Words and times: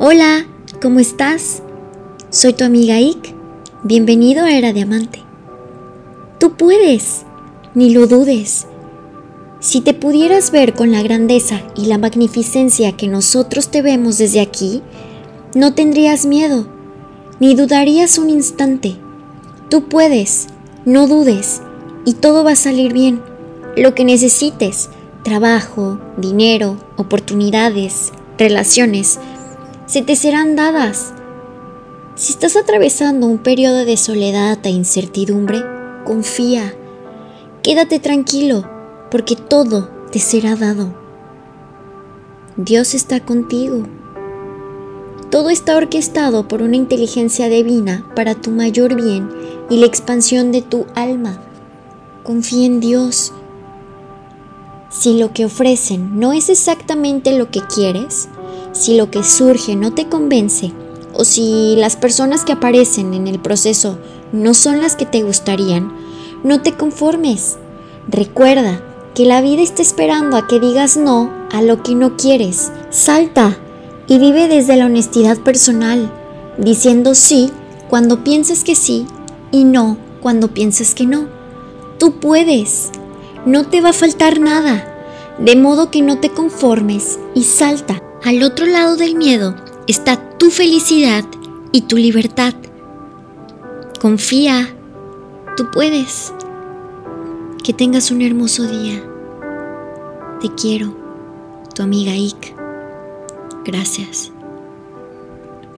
Hola, 0.00 0.46
¿cómo 0.80 1.00
estás? 1.00 1.60
Soy 2.30 2.52
tu 2.52 2.62
amiga 2.62 3.00
Ik. 3.00 3.34
Bienvenido 3.82 4.44
a 4.44 4.52
Era 4.52 4.72
Diamante. 4.72 5.24
Tú 6.38 6.52
puedes, 6.52 7.22
ni 7.74 7.90
lo 7.90 8.06
dudes. 8.06 8.68
Si 9.58 9.80
te 9.80 9.94
pudieras 9.94 10.52
ver 10.52 10.74
con 10.74 10.92
la 10.92 11.02
grandeza 11.02 11.62
y 11.74 11.86
la 11.86 11.98
magnificencia 11.98 12.96
que 12.96 13.08
nosotros 13.08 13.72
te 13.72 13.82
vemos 13.82 14.18
desde 14.18 14.40
aquí, 14.40 14.82
no 15.56 15.74
tendrías 15.74 16.26
miedo, 16.26 16.68
ni 17.40 17.56
dudarías 17.56 18.18
un 18.18 18.30
instante. 18.30 18.94
Tú 19.68 19.88
puedes, 19.88 20.46
no 20.84 21.08
dudes, 21.08 21.60
y 22.04 22.12
todo 22.12 22.44
va 22.44 22.52
a 22.52 22.56
salir 22.56 22.92
bien. 22.92 23.20
Lo 23.76 23.96
que 23.96 24.04
necesites, 24.04 24.90
trabajo, 25.24 25.98
dinero, 26.18 26.76
oportunidades, 26.96 28.12
relaciones, 28.38 29.18
se 29.88 30.02
te 30.02 30.16
serán 30.16 30.54
dadas. 30.54 31.14
Si 32.14 32.32
estás 32.32 32.56
atravesando 32.56 33.26
un 33.26 33.38
periodo 33.38 33.86
de 33.86 33.96
soledad 33.96 34.58
e 34.64 34.68
incertidumbre, 34.68 35.62
confía. 36.04 36.74
Quédate 37.62 37.98
tranquilo, 37.98 38.68
porque 39.10 39.34
todo 39.34 39.88
te 40.12 40.18
será 40.18 40.56
dado. 40.56 40.94
Dios 42.56 42.92
está 42.92 43.20
contigo. 43.20 43.84
Todo 45.30 45.48
está 45.48 45.76
orquestado 45.76 46.48
por 46.48 46.60
una 46.60 46.76
inteligencia 46.76 47.48
divina 47.48 48.10
para 48.14 48.34
tu 48.34 48.50
mayor 48.50 48.94
bien 48.94 49.30
y 49.70 49.78
la 49.78 49.86
expansión 49.86 50.52
de 50.52 50.60
tu 50.60 50.84
alma. 50.94 51.40
Confía 52.24 52.66
en 52.66 52.80
Dios. 52.80 53.32
Si 54.90 55.18
lo 55.18 55.32
que 55.32 55.46
ofrecen 55.46 56.18
no 56.18 56.34
es 56.34 56.50
exactamente 56.50 57.38
lo 57.38 57.50
que 57.50 57.60
quieres, 57.60 58.28
si 58.78 58.96
lo 58.96 59.10
que 59.10 59.24
surge 59.24 59.74
no 59.74 59.92
te 59.92 60.08
convence, 60.08 60.72
o 61.12 61.24
si 61.24 61.74
las 61.76 61.96
personas 61.96 62.44
que 62.44 62.52
aparecen 62.52 63.12
en 63.12 63.26
el 63.26 63.40
proceso 63.40 63.98
no 64.32 64.54
son 64.54 64.80
las 64.80 64.94
que 64.94 65.04
te 65.04 65.22
gustarían, 65.22 65.92
no 66.44 66.62
te 66.62 66.72
conformes. 66.74 67.56
Recuerda 68.08 68.80
que 69.14 69.24
la 69.24 69.40
vida 69.40 69.62
está 69.62 69.82
esperando 69.82 70.36
a 70.36 70.46
que 70.46 70.60
digas 70.60 70.96
no 70.96 71.32
a 71.50 71.60
lo 71.60 71.82
que 71.82 71.96
no 71.96 72.16
quieres. 72.16 72.70
Salta 72.90 73.58
y 74.06 74.18
vive 74.18 74.46
desde 74.46 74.76
la 74.76 74.86
honestidad 74.86 75.38
personal, 75.38 76.12
diciendo 76.56 77.16
sí 77.16 77.50
cuando 77.90 78.22
piensas 78.22 78.62
que 78.62 78.76
sí 78.76 79.06
y 79.50 79.64
no 79.64 79.96
cuando 80.22 80.48
piensas 80.48 80.94
que 80.94 81.04
no. 81.04 81.26
Tú 81.98 82.20
puedes, 82.20 82.90
no 83.44 83.66
te 83.66 83.80
va 83.80 83.90
a 83.90 83.94
faltar 83.94 84.38
nada, 84.38 84.94
de 85.40 85.56
modo 85.56 85.90
que 85.90 86.00
no 86.00 86.18
te 86.18 86.30
conformes 86.30 87.18
y 87.34 87.42
salta. 87.42 88.02
Al 88.24 88.42
otro 88.42 88.66
lado 88.66 88.96
del 88.96 89.14
miedo 89.14 89.54
está 89.86 90.38
tu 90.38 90.50
felicidad 90.50 91.24
y 91.72 91.82
tu 91.82 91.96
libertad. 91.96 92.54
Confía, 94.00 94.74
tú 95.56 95.70
puedes. 95.72 96.32
Que 97.62 97.72
tengas 97.72 98.10
un 98.10 98.22
hermoso 98.22 98.64
día. 98.64 99.02
Te 100.40 100.48
quiero, 100.54 100.94
tu 101.74 101.82
amiga 101.82 102.14
Ik. 102.14 102.54
Gracias. 103.64 104.32